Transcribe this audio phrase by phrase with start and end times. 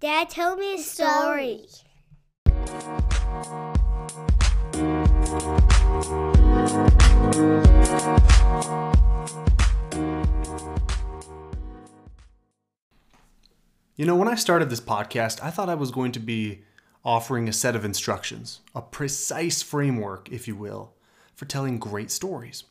[0.00, 1.66] Dad, tell me a story.
[13.96, 16.62] You know, when I started this podcast, I thought I was going to be
[17.04, 20.92] offering a set of instructions, a precise framework, if you will,
[21.34, 22.62] for telling great stories.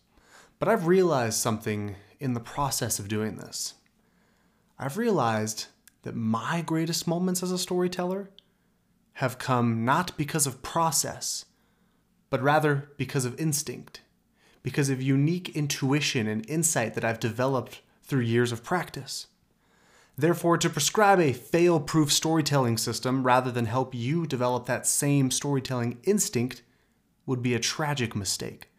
[0.60, 3.74] But I've realized something in the process of doing this.
[4.80, 5.66] I've realized
[6.08, 8.30] that my greatest moments as a storyteller
[9.16, 11.44] have come not because of process,
[12.30, 14.00] but rather because of instinct,
[14.64, 19.28] because of unique intuition and insight that I've developed through years of practice.
[20.18, 25.30] Therefore, to prescribe a fail proof storytelling system rather than help you develop that same
[25.30, 26.62] storytelling instinct
[27.26, 28.70] would be a tragic mistake.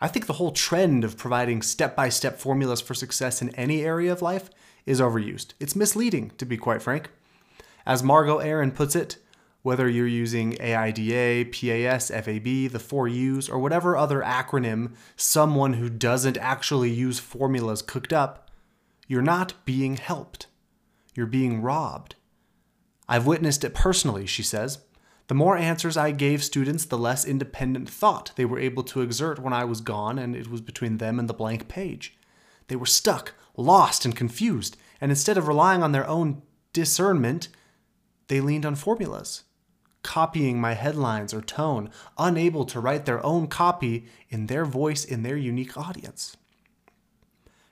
[0.00, 3.82] I think the whole trend of providing step by step formulas for success in any
[3.82, 4.48] area of life
[4.86, 5.54] is overused.
[5.60, 7.10] It's misleading, to be quite frank.
[7.86, 9.16] As Margo Aron puts it,
[9.62, 15.88] whether you're using AIDA, PAS, FAB, the four U's, or whatever other acronym someone who
[15.88, 18.50] doesn't actually use formulas cooked up,
[19.06, 20.46] you're not being helped.
[21.14, 22.16] You're being robbed.
[23.08, 24.78] I've witnessed it personally, she says.
[25.28, 29.38] The more answers I gave students, the less independent thought they were able to exert
[29.38, 32.16] when I was gone and it was between them and the blank page.
[32.68, 37.48] They were stuck, lost, and confused, and instead of relying on their own discernment,
[38.28, 39.42] they leaned on formulas,
[40.04, 45.24] copying my headlines or tone, unable to write their own copy in their voice in
[45.24, 46.36] their unique audience.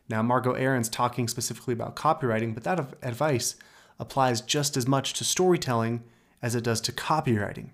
[0.09, 3.55] Now, Margo Aron's talking specifically about copywriting, but that advice
[4.00, 6.03] applies just as much to storytelling
[6.42, 7.70] as it does to copywriting.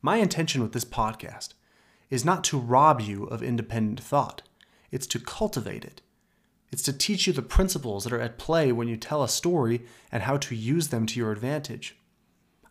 [0.00, 1.50] My intention with this podcast
[2.08, 4.40] is not to rob you of independent thought,
[4.90, 6.00] it's to cultivate it.
[6.72, 9.82] It's to teach you the principles that are at play when you tell a story
[10.10, 11.96] and how to use them to your advantage.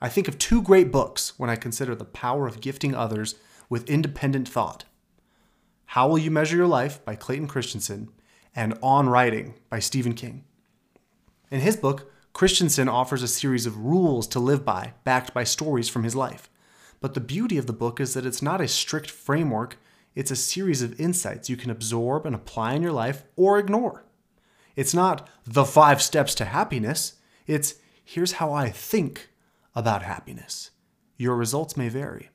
[0.02, 3.36] I think of two great books when I consider the power of gifting others
[3.70, 4.86] with independent thought
[5.86, 8.10] How Will You Measure Your Life by Clayton Christensen
[8.56, 10.46] and On Writing by Stephen King.
[11.52, 15.90] In his book, Christensen offers a series of rules to live by, backed by stories
[15.90, 16.50] from his life.
[17.02, 19.78] But the beauty of the book is that it's not a strict framework,
[20.16, 24.06] it's a series of insights you can absorb and apply in your life or ignore.
[24.76, 27.14] It's not the five steps to happiness,
[27.48, 29.30] it's here's how I think
[29.76, 30.72] about happiness.
[31.18, 32.30] Your results may vary.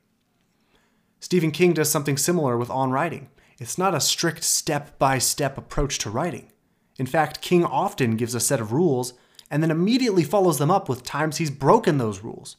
[1.19, 3.29] Stephen King does something similar with On Writing.
[3.59, 6.51] It's not a strict step by step approach to writing.
[6.97, 9.13] In fact, King often gives a set of rules
[9.49, 12.57] and then immediately follows them up with times he's broken those rules.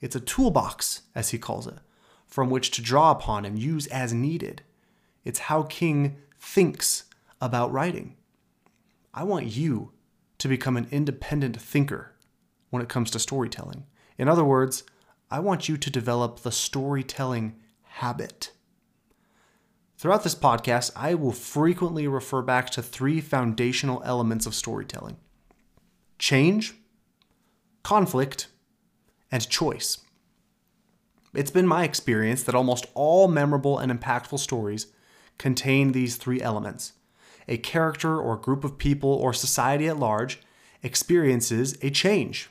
[0.00, 1.78] It's a toolbox, as he calls it,
[2.34, 4.60] from which to draw upon and use as needed.
[5.22, 7.04] It's how King thinks
[7.40, 8.16] about writing.
[9.14, 9.92] I want you
[10.38, 12.10] to become an independent thinker
[12.70, 13.84] when it comes to storytelling.
[14.18, 14.82] In other words,
[15.30, 18.50] I want you to develop the storytelling habit.
[19.96, 25.18] Throughout this podcast, I will frequently refer back to three foundational elements of storytelling
[26.18, 26.74] change,
[27.84, 28.48] conflict,
[29.30, 29.98] and choice.
[31.34, 34.86] It's been my experience that almost all memorable and impactful stories
[35.38, 36.92] contain these three elements.
[37.48, 40.40] A character or group of people or society at large
[40.82, 42.50] experiences a change.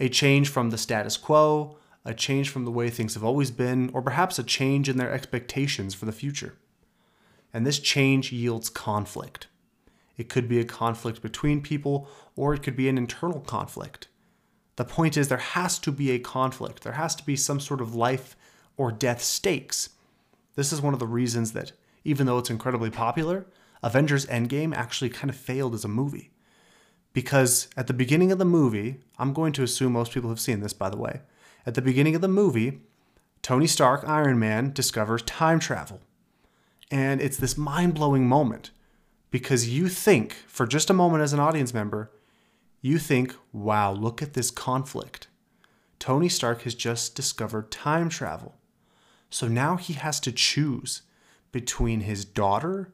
[0.00, 3.90] A change from the status quo, a change from the way things have always been,
[3.94, 6.54] or perhaps a change in their expectations for the future.
[7.52, 9.46] And this change yields conflict.
[10.16, 14.08] It could be a conflict between people, or it could be an internal conflict.
[14.76, 16.82] The point is, there has to be a conflict.
[16.82, 18.36] There has to be some sort of life
[18.76, 19.90] or death stakes.
[20.56, 21.72] This is one of the reasons that,
[22.04, 23.46] even though it's incredibly popular,
[23.82, 26.30] Avengers Endgame actually kind of failed as a movie.
[27.12, 30.60] Because at the beginning of the movie, I'm going to assume most people have seen
[30.60, 31.20] this, by the way.
[31.64, 32.80] At the beginning of the movie,
[33.42, 36.00] Tony Stark, Iron Man, discovers time travel.
[36.90, 38.70] And it's this mind blowing moment
[39.30, 42.10] because you think, for just a moment as an audience member,
[42.84, 45.28] you think, wow, look at this conflict.
[45.98, 48.56] Tony Stark has just discovered time travel.
[49.30, 51.00] So now he has to choose
[51.50, 52.92] between his daughter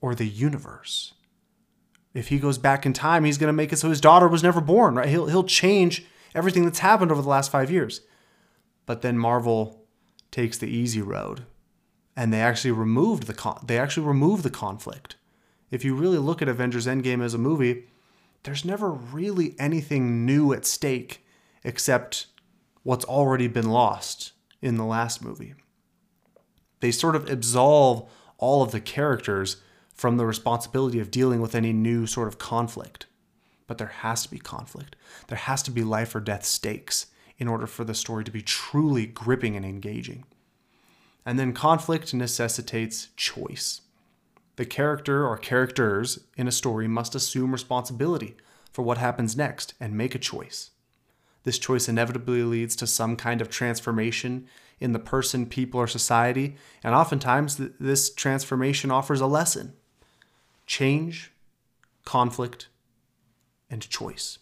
[0.00, 1.14] or the universe.
[2.12, 4.42] If he goes back in time, he's going to make it so his daughter was
[4.42, 5.08] never born, right?
[5.08, 8.00] He'll, he'll change everything that's happened over the last five years.
[8.84, 9.84] But then Marvel
[10.32, 11.44] takes the easy road
[12.16, 15.14] and they actually removed the con- they actually removed the conflict
[15.70, 17.84] if you really look at Avengers Endgame as a movie,
[18.44, 21.24] there's never really anything new at stake
[21.64, 22.26] except
[22.82, 25.54] what's already been lost in the last movie.
[26.80, 28.08] They sort of absolve
[28.38, 29.58] all of the characters
[29.94, 33.06] from the responsibility of dealing with any new sort of conflict.
[33.66, 34.96] but there has to be conflict.
[35.28, 37.06] There has to be life or death stakes
[37.38, 40.24] in order for the story to be truly gripping and engaging.
[41.24, 43.81] And then conflict necessitates choice.
[44.56, 48.36] The character or characters in a story must assume responsibility
[48.70, 50.70] for what happens next and make a choice.
[51.44, 54.46] This choice inevitably leads to some kind of transformation
[54.78, 59.74] in the person, people, or society, and oftentimes th- this transformation offers a lesson
[60.66, 61.32] change,
[62.04, 62.68] conflict,
[63.70, 64.38] and choice.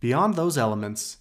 [0.00, 1.18] Beyond those elements,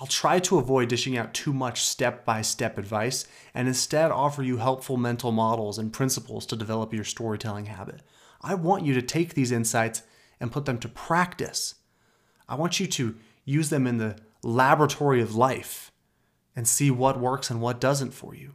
[0.00, 4.44] I'll try to avoid dishing out too much step by step advice and instead offer
[4.44, 8.02] you helpful mental models and principles to develop your storytelling habit.
[8.40, 10.02] I want you to take these insights
[10.38, 11.74] and put them to practice.
[12.48, 15.90] I want you to use them in the laboratory of life
[16.54, 18.54] and see what works and what doesn't for you.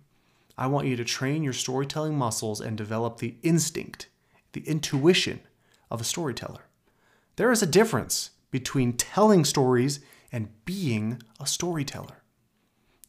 [0.57, 4.07] I want you to train your storytelling muscles and develop the instinct,
[4.54, 5.42] the intuition
[5.92, 6.68] of a storyteller.
[7.36, 10.00] There is a difference between telling stories
[10.33, 12.24] and being a storyteller.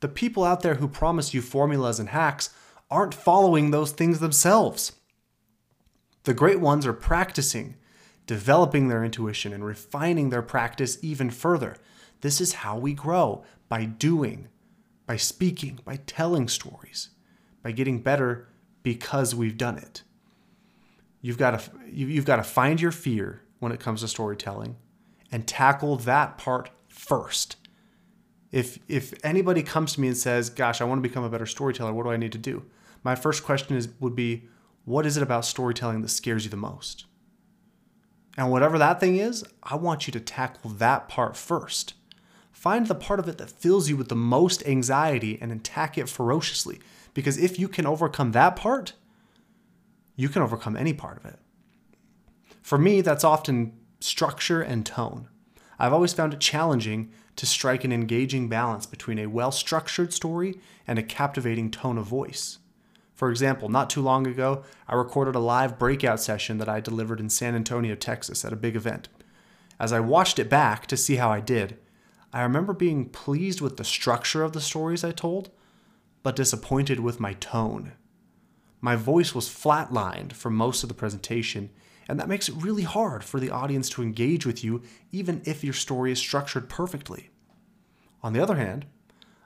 [0.00, 2.50] The people out there who promise you formulas and hacks
[2.90, 4.92] aren't following those things themselves.
[6.24, 7.76] The great ones are practicing,
[8.26, 11.76] developing their intuition, and refining their practice even further.
[12.20, 14.48] This is how we grow by doing,
[15.06, 17.10] by speaking, by telling stories,
[17.62, 18.48] by getting better
[18.82, 20.02] because we've done it.
[21.22, 24.76] You've got to you've got to find your fear when it comes to storytelling
[25.32, 27.56] and tackle that part first.
[28.52, 31.46] If if anybody comes to me and says, "Gosh, I want to become a better
[31.46, 31.92] storyteller.
[31.92, 32.64] What do I need to do?"
[33.02, 34.48] My first question is would be,
[34.84, 37.06] "What is it about storytelling that scares you the most?"
[38.36, 41.94] And whatever that thing is, I want you to tackle that part first.
[42.52, 46.08] Find the part of it that fills you with the most anxiety and attack it
[46.08, 46.80] ferociously.
[47.12, 48.94] Because if you can overcome that part,
[50.16, 51.38] you can overcome any part of it.
[52.62, 55.28] For me, that's often structure and tone.
[55.78, 60.60] I've always found it challenging to strike an engaging balance between a well structured story
[60.86, 62.58] and a captivating tone of voice.
[63.14, 67.20] For example, not too long ago, I recorded a live breakout session that I delivered
[67.20, 69.08] in San Antonio, Texas at a big event.
[69.78, 71.78] As I watched it back to see how I did,
[72.32, 75.50] I remember being pleased with the structure of the stories I told,
[76.24, 77.92] but disappointed with my tone.
[78.80, 81.70] My voice was flatlined for most of the presentation,
[82.08, 85.64] and that makes it really hard for the audience to engage with you, even if
[85.64, 87.30] your story is structured perfectly.
[88.22, 88.86] On the other hand,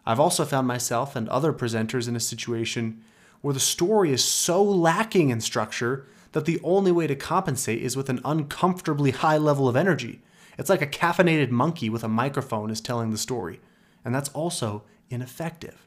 [0.06, 3.02] I've also found myself and other presenters in a situation
[3.40, 7.96] where the story is so lacking in structure that the only way to compensate is
[7.96, 10.22] with an uncomfortably high level of energy.
[10.58, 13.60] It's like a caffeinated monkey with a microphone is telling the story,
[14.04, 15.86] and that's also ineffective.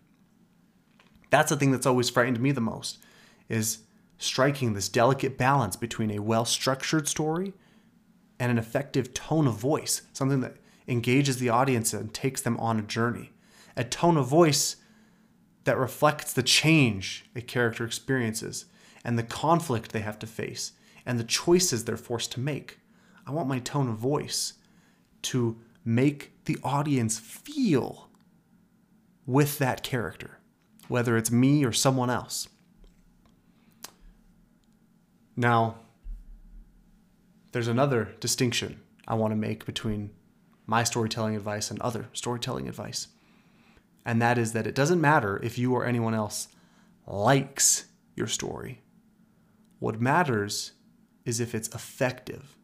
[1.29, 2.99] That's the thing that's always frightened me the most
[3.49, 3.79] is
[4.21, 7.53] striking this delicate balance between a well structured story
[8.39, 10.57] and an effective tone of voice, something that
[10.87, 13.31] engages the audience and takes them on a journey.
[13.75, 14.75] A tone of voice
[15.63, 18.65] that reflects the change a character experiences
[19.03, 20.73] and the conflict they have to face
[21.05, 22.79] and the choices they're forced to make.
[23.25, 24.53] I want my tone of voice
[25.23, 28.09] to make the audience feel
[29.25, 30.39] with that character,
[30.87, 32.47] whether it's me or someone else.
[35.35, 35.75] Now,
[37.51, 40.11] there's another distinction I want to make between
[40.65, 43.07] my storytelling advice and other storytelling advice.
[44.05, 46.47] And that is that it doesn't matter if you or anyone else
[47.05, 47.85] likes
[48.15, 48.81] your story.
[49.79, 50.73] What matters
[51.25, 52.55] is if it's effective.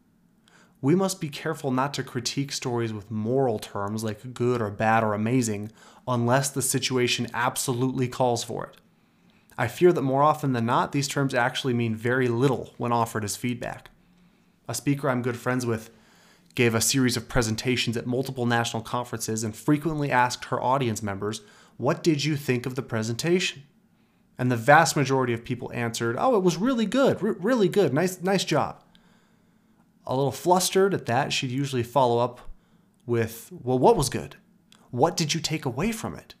[0.80, 5.02] We must be careful not to critique stories with moral terms like good or bad
[5.02, 5.72] or amazing
[6.06, 8.76] unless the situation absolutely calls for it.
[9.60, 13.24] I fear that more often than not, these terms actually mean very little when offered
[13.24, 13.90] as feedback.
[14.68, 15.90] A speaker I'm good friends with
[16.54, 21.40] gave a series of presentations at multiple national conferences and frequently asked her audience members,
[21.76, 23.64] What did you think of the presentation?
[24.38, 28.22] And the vast majority of people answered, Oh, it was really good, really good, nice,
[28.22, 28.80] nice job.
[30.06, 32.40] A little flustered at that, she'd usually follow up
[33.06, 34.36] with, Well, what was good?
[34.92, 36.36] What did you take away from it?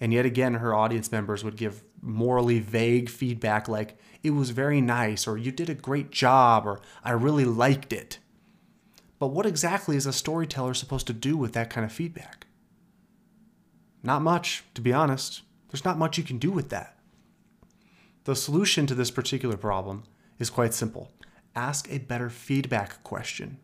[0.00, 4.80] And yet again, her audience members would give morally vague feedback like, it was very
[4.80, 8.18] nice, or you did a great job, or I really liked it.
[9.18, 12.46] But what exactly is a storyteller supposed to do with that kind of feedback?
[14.02, 15.42] Not much, to be honest.
[15.68, 16.98] There's not much you can do with that.
[18.24, 20.04] The solution to this particular problem
[20.38, 21.12] is quite simple
[21.54, 23.58] ask a better feedback question.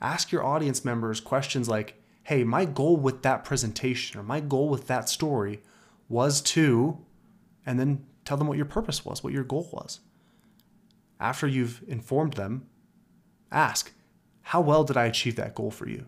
[0.00, 4.68] Ask your audience members questions like, hey, my goal with that presentation or my goal
[4.68, 5.62] with that story
[6.08, 6.98] was to,
[7.64, 10.00] and then tell them what your purpose was, what your goal was.
[11.20, 12.66] After you've informed them,
[13.50, 13.92] ask,
[14.42, 16.06] How well did I achieve that goal for you?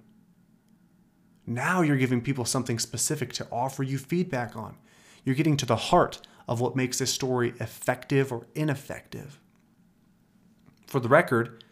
[1.46, 4.76] Now you're giving people something specific to offer you feedback on.
[5.24, 9.38] You're getting to the heart of what makes a story effective or ineffective.
[10.86, 11.64] For the record,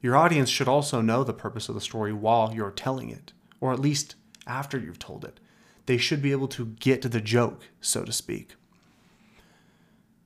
[0.00, 3.72] your audience should also know the purpose of the story while you're telling it, or
[3.72, 4.16] at least
[4.46, 5.38] after you've told it.
[5.86, 8.54] They should be able to get to the joke, so to speak.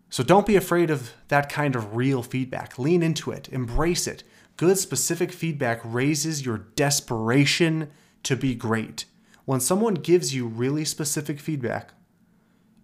[0.08, 2.78] So don't be afraid of that kind of real feedback.
[2.78, 4.22] Lean into it, embrace it.
[4.56, 7.90] Good, specific feedback raises your desperation
[8.22, 9.04] to be great.
[9.44, 11.92] When someone gives you really specific feedback,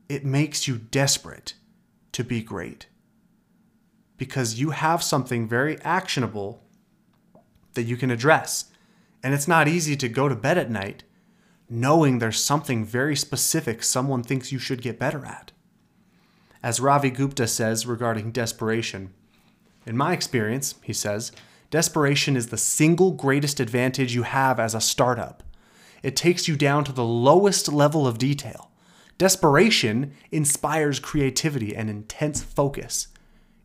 [0.09, 1.55] it makes you desperate
[2.12, 2.87] to be great
[4.19, 6.62] because you have something very actionable
[7.75, 8.67] that you can address.
[9.23, 11.05] And it's not easy to go to bed at night
[11.69, 15.52] knowing there's something very specific someone thinks you should get better at.
[16.62, 19.12] As Ravi Gupta says regarding desperation,
[19.85, 21.33] in my experience, he says,
[21.71, 25.42] desperation is the single greatest advantage you have as a startup.
[26.04, 28.71] It takes you down to the lowest level of detail.
[29.19, 33.09] Desperation inspires creativity and intense focus.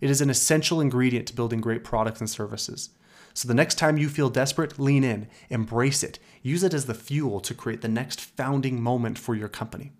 [0.02, 2.90] It is an essential ingredient to building great products and services.
[3.36, 6.96] So the next time you feel desperate, lean in, embrace it, use it as the
[6.96, 9.92] fuel to create the next founding moment for your company.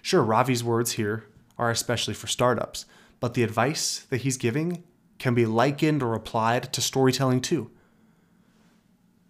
[0.00, 1.24] Sure, Ravi's words here
[1.58, 2.86] are especially for startups,
[3.20, 4.84] but the advice that he's giving
[5.18, 7.70] can be likened or applied to storytelling too.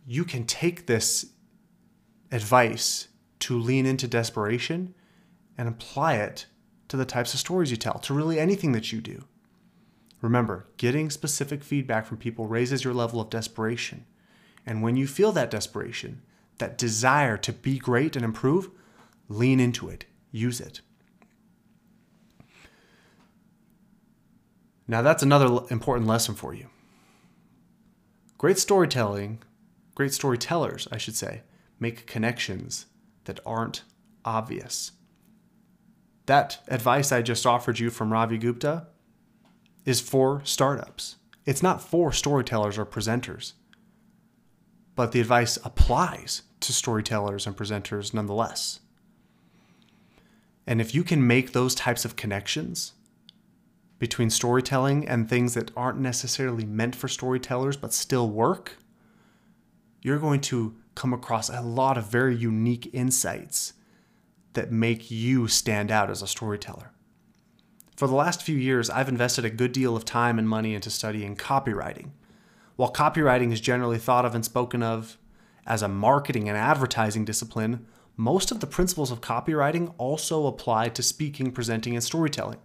[0.07, 1.26] You can take this
[2.33, 3.09] advice
[3.40, 4.95] to lean into desperation
[5.57, 6.47] and apply it
[6.88, 9.25] to the types of stories you tell, to really anything that you do.
[10.21, 14.07] Remember, getting specific feedback from people raises your level of desperation.
[14.66, 16.23] And when you feel that desperation,
[16.59, 18.71] that desire to be great and improve,
[19.28, 20.81] lean into it, use it.
[24.87, 26.67] Now, that's another important lesson for you.
[28.37, 29.43] Great storytelling,
[29.95, 31.43] great storytellers, I should say,
[31.81, 32.87] make connections
[33.25, 33.83] that aren't
[34.25, 34.93] obvious.
[36.26, 38.88] That advice I just offered you from Ravi Gupta
[39.85, 41.17] is for startups.
[41.45, 43.53] It's not for storytellers or presenters.
[44.95, 48.81] But the advice applies to storytellers and presenters nonetheless.
[50.67, 52.93] And if you can make those types of connections
[54.05, 58.77] between storytelling and things that aren't necessarily meant for storytellers but still work,
[60.03, 63.73] you're going to come across a lot of very unique insights
[64.53, 66.91] that make you stand out as a storyteller.
[67.97, 70.91] For the last few years, I've invested a good deal of time and money into
[70.91, 72.11] studying copywriting.
[72.77, 75.17] While copywriting is generally thought of and spoken of
[75.67, 77.87] as a marketing and advertising discipline,
[78.19, 82.59] most of the principles of copywriting also apply to speaking, presenting, and storytelling.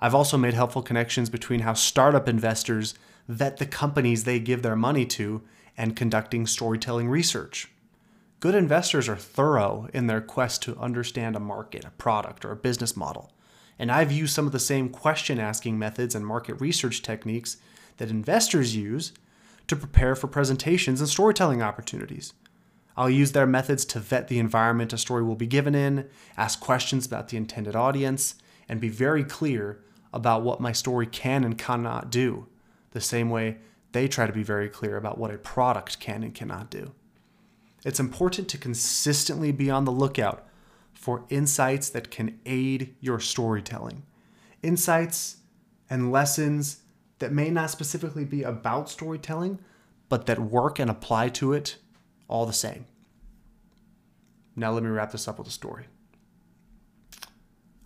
[0.00, 2.94] I've also made helpful connections between how startup investors
[3.28, 5.42] vet the companies they give their money to
[5.76, 7.68] and conducting storytelling research.
[8.40, 12.56] Good investors are thorough in their quest to understand a market, a product, or a
[12.56, 13.30] business model
[13.80, 17.56] and I've used some of the same question asking methods and market research techniques
[17.96, 19.12] that investors use
[19.68, 22.34] to prepare for presentations and storytelling opportunities.
[22.94, 26.60] I'll use their methods to vet the environment a story will be given in, ask
[26.60, 28.34] questions about the intended audience,
[28.68, 29.80] and be very clear
[30.12, 32.46] about what my story can and cannot do,
[32.90, 33.58] the same way
[33.92, 36.92] they try to be very clear about what a product can and cannot do.
[37.84, 40.46] It's important to consistently be on the lookout
[40.92, 44.02] for insights that can aid your storytelling.
[44.62, 45.38] Insights
[45.88, 46.82] and lessons
[47.20, 49.58] that may not specifically be about storytelling,
[50.08, 51.76] but that work and apply to it
[52.28, 52.86] all the same.
[54.54, 55.86] Now, let me wrap this up with a story.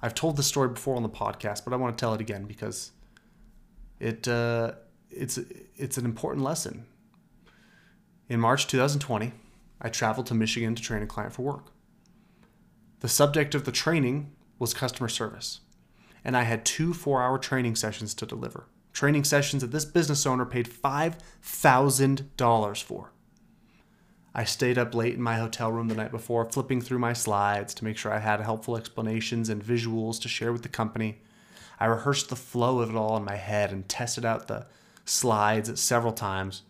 [0.04, 2.44] I've told this story before on the podcast, but I want to tell it again
[2.44, 2.90] because
[3.99, 4.73] it uh,
[5.08, 5.38] it's
[5.76, 6.84] it's an important lesson.
[8.28, 9.32] In March 2020,
[9.80, 11.73] I traveled to Michigan to train a client for work.
[13.00, 15.61] The subject of the training was customer service,
[16.23, 18.66] and I had two four hour training sessions to deliver.
[18.92, 23.13] Training sessions that this business owner paid $5,000 for.
[24.34, 27.72] I stayed up late in my hotel room the night before, flipping through my slides
[27.74, 31.20] to make sure I had helpful explanations and visuals to share with the company.
[31.78, 34.66] I rehearsed the flow of it all in my head and tested out the
[35.04, 36.62] slides several times.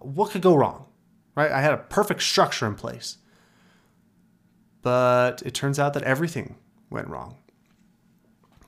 [0.00, 0.86] What could go wrong?
[1.34, 1.50] Right?
[1.50, 3.18] I had a perfect structure in place.
[4.82, 6.56] But it turns out that everything
[6.90, 7.36] went wrong.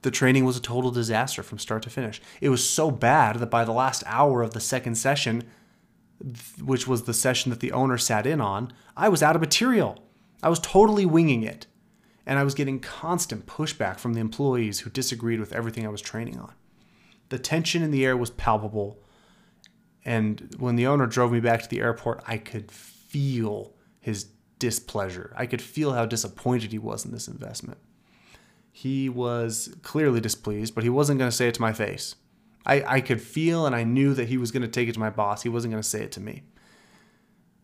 [0.02, 2.20] The training was a total disaster from start to finish.
[2.40, 5.44] It was so bad that by the last hour of the second session,
[6.62, 10.02] which was the session that the owner sat in on, I was out of material.
[10.42, 11.66] I was totally winging it.
[12.26, 16.00] And I was getting constant pushback from the employees who disagreed with everything I was
[16.00, 16.54] training on.
[17.28, 18.99] The tension in the air was palpable,
[20.04, 24.28] And when the owner drove me back to the airport, I could feel his
[24.59, 25.33] displeasure.
[25.37, 27.78] I could feel how disappointed he was in this investment.
[28.71, 32.16] He was clearly displeased, but he wasn't going to say it to my face.
[32.66, 35.00] I, I could feel and I knew that he was going to take it to
[35.00, 35.42] my boss.
[35.42, 36.42] He wasn't going to say it to me.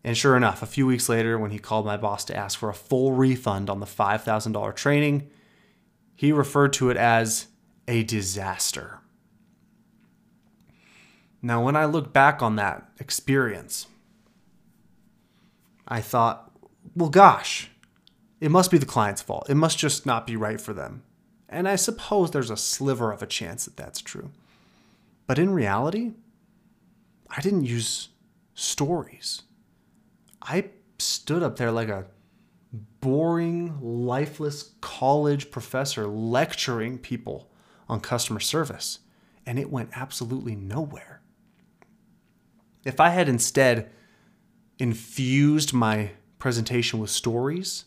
[0.03, 2.71] And sure enough, a few weeks later, when he called my boss to ask for
[2.71, 5.31] a full refund on the $5,000 training,
[6.15, 7.49] he referred to it as
[7.87, 9.01] a disaster.
[11.43, 13.87] Now, when I look back on that experience,
[15.89, 16.51] I thought,
[16.95, 17.71] well, gosh,
[18.41, 19.49] it must be the client's fault.
[19.49, 21.03] It must just not be right for them.
[21.49, 24.31] And I suppose there's a sliver of a chance that that's true.
[25.31, 26.15] But in reality,
[27.31, 28.09] I didn't use
[28.55, 29.43] stories.
[30.43, 32.07] I stood up there like a
[33.01, 37.49] boring, lifeless college professor lecturing people
[37.89, 38.99] on customer service,
[39.47, 41.23] and it went absolutely nowhere.
[42.85, 43.89] If I had instead
[44.81, 46.11] infused my
[46.41, 47.85] presentation with stories,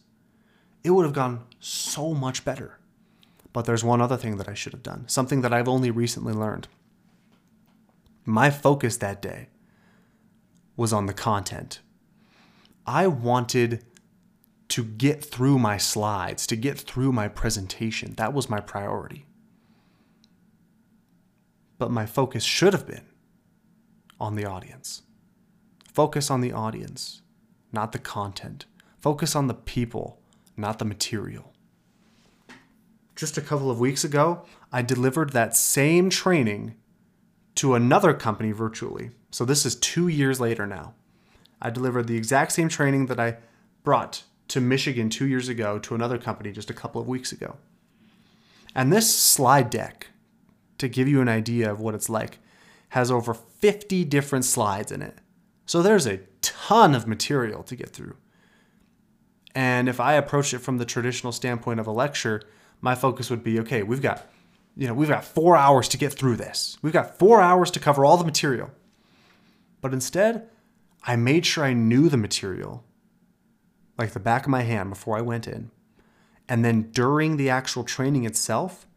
[0.82, 2.80] it would have gone so much better.
[3.52, 6.32] But there's one other thing that I should have done, something that I've only recently
[6.32, 6.70] learned.
[8.26, 9.50] My focus that day
[10.76, 11.82] was on the content.
[12.86, 13.84] I wanted
[14.70, 18.14] to get through my slides, to get through my presentation.
[18.16, 19.26] That was my priority.
[21.78, 23.06] But my focus should have been
[24.20, 25.04] on the audience.
[25.94, 27.22] Focus on the audience,
[27.72, 28.66] not the content.
[29.00, 30.20] Focus on the people,
[30.56, 31.54] not the material.
[33.16, 36.76] Just a couple of weeks ago, I delivered that same training
[37.56, 39.12] to another company virtually.
[39.32, 40.94] So this is two years later now.
[41.62, 43.38] I delivered the exact same training that I
[43.84, 47.58] brought to Michigan two years ago to another company just a couple of weeks ago.
[48.76, 50.08] And this slide deck,
[50.78, 52.40] to give you an idea of what it's like,
[52.90, 55.18] has over 50 different slides in it.
[55.66, 58.16] So there's a ton of material to get through.
[59.56, 62.42] And if I approach it from the traditional standpoint of a lecture,
[62.82, 64.28] my focus would be okay, we've got
[64.76, 66.78] you know, we've got four hours to get through this.
[66.82, 68.72] We've got four hours to cover all the material.
[69.82, 70.50] But instead,
[71.04, 72.84] I made sure I knew the material
[73.98, 75.70] like the back of my hand before I went in.
[76.50, 78.88] And then during the actual training itself,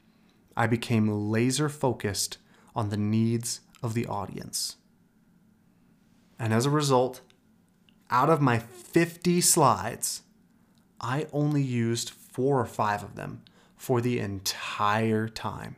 [0.56, 2.38] I became laser focused
[2.74, 4.76] on the needs of the audience.
[6.38, 7.20] And as a result,
[8.10, 10.22] out of my 50 slides,
[11.00, 13.42] I only used four or five of them
[13.76, 15.76] for the entire time.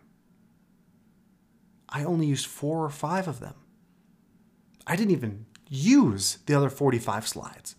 [1.89, 3.55] I only used four or five of them.
[4.87, 7.77] I didn't even use the other 45 slides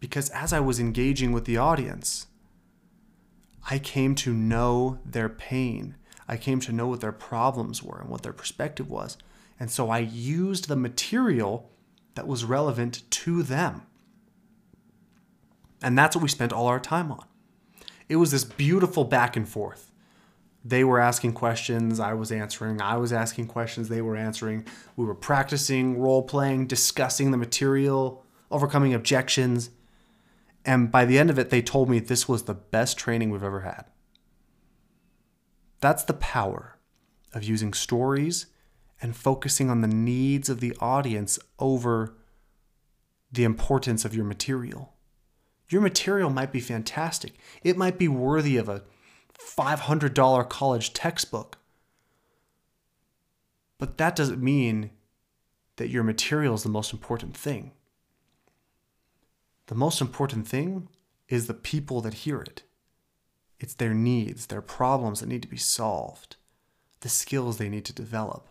[0.00, 2.26] because as I was engaging with the audience,
[3.70, 5.96] I came to know their pain.
[6.28, 9.18] I came to know what their problems were and what their perspective was.
[9.58, 11.70] And so I used the material
[12.14, 13.82] that was relevant to them.
[15.82, 17.24] And that's what we spent all our time on
[18.08, 19.90] it was this beautiful back and forth.
[20.64, 24.66] They were asking questions, I was answering, I was asking questions, they were answering.
[24.96, 29.70] We were practicing role playing, discussing the material, overcoming objections.
[30.64, 33.42] And by the end of it, they told me this was the best training we've
[33.42, 33.84] ever had.
[35.80, 36.78] That's the power
[37.34, 38.46] of using stories
[39.02, 42.16] and focusing on the needs of the audience over
[43.30, 44.93] the importance of your material.
[45.74, 47.32] Your material might be fantastic.
[47.64, 48.84] It might be worthy of a
[49.36, 51.58] $500 college textbook.
[53.80, 54.92] But that doesn't mean
[55.74, 57.72] that your material is the most important thing.
[59.66, 60.90] The most important thing
[61.28, 62.62] is the people that hear it.
[63.58, 66.36] It's their needs, their problems that need to be solved,
[67.00, 68.46] the skills they need to develop.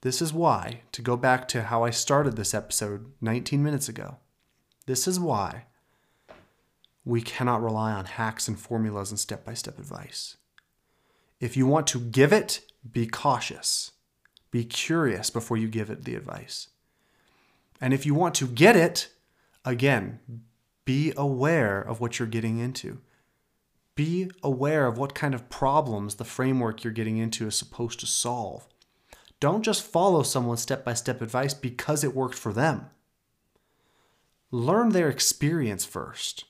[0.00, 4.16] This is why, to go back to how I started this episode 19 minutes ago,
[4.86, 5.66] this is why
[7.04, 10.36] we cannot rely on hacks and formulas and step by step advice.
[11.40, 12.60] If you want to give it,
[12.90, 13.92] be cautious.
[14.50, 16.68] Be curious before you give it the advice.
[17.80, 19.08] And if you want to get it,
[19.64, 20.20] again,
[20.84, 22.98] be aware of what you're getting into.
[23.94, 28.06] Be aware of what kind of problems the framework you're getting into is supposed to
[28.06, 28.68] solve.
[29.40, 32.86] Don't just follow someone's step by step advice because it worked for them.
[34.50, 36.44] Learn their experience first.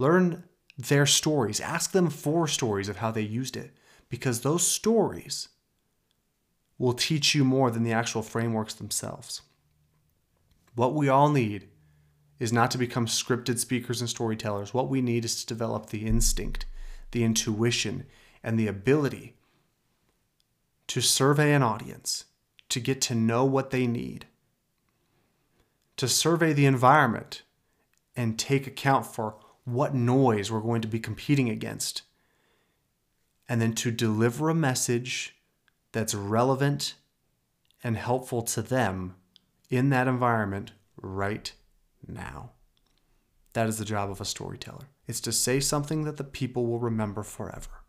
[0.00, 0.44] Learn
[0.78, 1.60] their stories.
[1.60, 3.72] Ask them for stories of how they used it
[4.08, 5.48] because those stories
[6.78, 9.42] will teach you more than the actual frameworks themselves.
[10.74, 11.68] What we all need
[12.38, 14.72] is not to become scripted speakers and storytellers.
[14.72, 16.64] What we need is to develop the instinct,
[17.10, 18.06] the intuition,
[18.42, 19.36] and the ability
[20.86, 22.24] to survey an audience,
[22.70, 24.24] to get to know what they need,
[25.98, 27.42] to survey the environment
[28.16, 29.36] and take account for
[29.70, 32.02] what noise we're going to be competing against,
[33.48, 35.36] and then to deliver a message
[35.92, 36.94] that's relevant
[37.82, 39.14] and helpful to them
[39.68, 41.52] in that environment right
[42.06, 42.50] now.
[43.52, 44.86] That is the job of a storyteller.
[45.06, 47.84] It's to say something that the people will remember forever.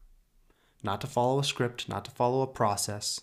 [0.81, 3.21] Not to follow a script, not to follow a process.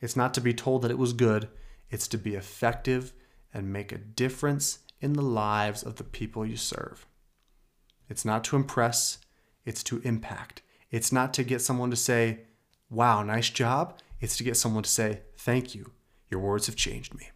[0.00, 1.48] It's not to be told that it was good,
[1.90, 3.14] it's to be effective
[3.54, 7.06] and make a difference in the lives of the people you serve.
[8.08, 9.18] It's not to impress,
[9.64, 10.62] it's to impact.
[10.90, 12.40] It's not to get someone to say,
[12.88, 13.98] wow, nice job.
[14.20, 15.92] It's to get someone to say, thank you.
[16.30, 17.30] Your words have changed me.